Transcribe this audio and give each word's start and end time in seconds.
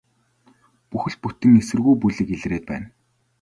Бүхэл 0.89 1.15
бүтэн 1.21 1.51
эсэргүү 1.61 1.93
бүлэг 2.01 2.29
илрээд 2.35 2.63
байна. 2.71 2.87